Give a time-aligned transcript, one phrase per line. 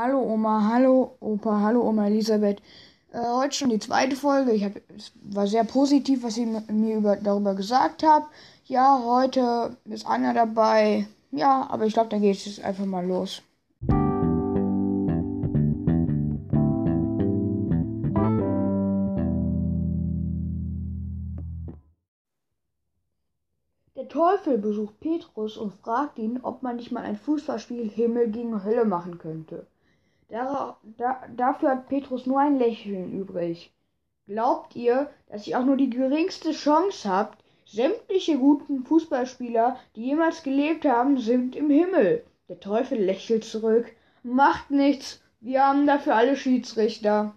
[0.00, 2.62] Hallo Oma, hallo Opa, hallo Oma Elisabeth.
[3.12, 4.52] Äh, heute schon die zweite Folge.
[4.52, 8.32] Ich hab, es war sehr positiv, was ihr mir über, darüber gesagt habt.
[8.66, 11.08] Ja, heute ist Anna dabei.
[11.32, 13.42] Ja, aber ich glaube, dann geht es jetzt einfach mal los.
[23.96, 28.62] Der Teufel besucht Petrus und fragt ihn, ob man nicht mal ein Fußballspiel Himmel gegen
[28.62, 29.66] Hölle machen könnte.
[30.30, 33.72] Dar da dafür hat Petrus nur ein Lächeln übrig.
[34.26, 37.42] Glaubt ihr, dass ihr auch nur die geringste Chance habt?
[37.64, 42.26] Sämtliche guten Fußballspieler, die jemals gelebt haben, sind im Himmel.
[42.48, 43.90] Der Teufel lächelt zurück.
[44.22, 47.34] Macht nichts, wir haben dafür alle Schiedsrichter.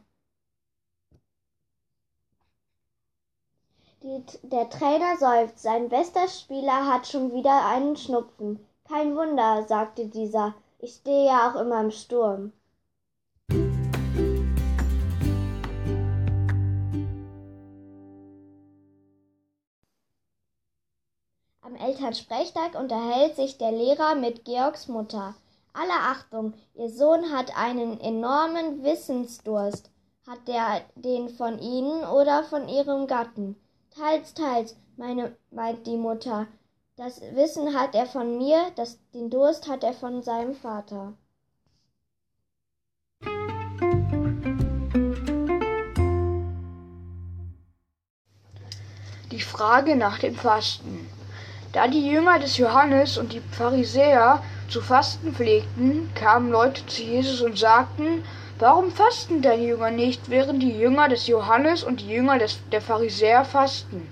[4.03, 8.59] Die, der Trainer seufzt, sein bester Spieler hat schon wieder einen Schnupfen.
[8.86, 12.52] Kein Wunder, sagte dieser, ich stehe ja auch immer im Sturm.
[21.72, 25.36] Am Elternsprechtag unterhält sich der Lehrer mit Georgs Mutter.
[25.72, 29.89] Alle Achtung, Ihr Sohn hat einen enormen Wissensdurst.
[30.27, 33.55] Hat der den von Ihnen oder von Ihrem Gatten?
[33.89, 36.47] Teils, teils, meine, meint die Mutter.
[36.97, 41.14] Das Wissen hat er von mir, das, den Durst hat er von seinem Vater.
[49.31, 51.08] Die Frage nach dem Fasten.
[51.73, 57.39] Da die Jünger des Johannes und die Pharisäer zu fasten pflegten, kamen Leute zu Jesus
[57.41, 58.23] und sagten,
[58.59, 62.81] Warum fasten deine Jünger nicht, während die Jünger des Johannes und die Jünger des, der
[62.81, 64.08] Pharisäer fasten?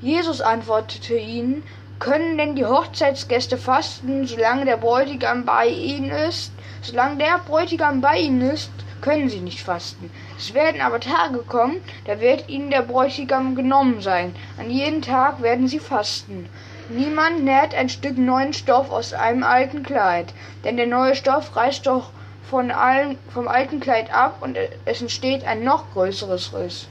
[0.00, 1.62] Jesus antwortete ihnen,
[1.98, 6.52] können denn die Hochzeitsgäste fasten, solange der Bräutigam bei ihnen ist?
[6.82, 10.10] Solange der Bräutigam bei ihnen ist, können sie nicht fasten.
[10.38, 14.34] Es werden aber Tage kommen, da wird ihnen der Bräutigam genommen sein.
[14.58, 16.48] An jeden Tag werden sie fasten.
[16.88, 20.32] Niemand näht ein Stück neuen Stoff aus einem alten Kleid,
[20.64, 22.10] denn der neue Stoff reißt doch
[22.48, 26.86] von allem, vom alten Kleid ab und es entsteht ein noch größeres Riss.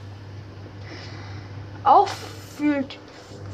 [1.82, 2.08] Auch
[2.56, 2.98] fühlt,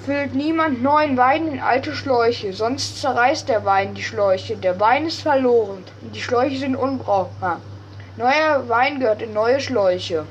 [0.04, 4.56] füllt niemand neuen Wein in alte Schläuche, sonst zerreißt der Wein die Schläuche.
[4.56, 7.60] Der Wein ist verloren und die Schläuche sind unbrauchbar.
[8.16, 10.26] Neuer Wein gehört in neue Schläuche.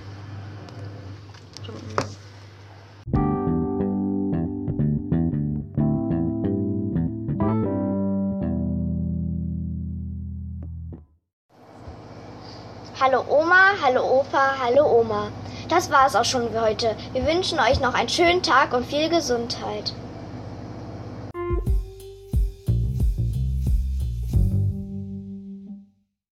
[13.04, 15.32] Hallo Oma, hallo Opa, hallo Oma.
[15.70, 16.96] Das war es auch schon für heute.
[17.14, 19.92] Wir wünschen euch noch einen schönen Tag und viel Gesundheit.